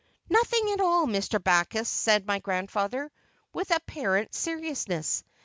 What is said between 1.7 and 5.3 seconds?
said my grandfather, with apparent seriousness.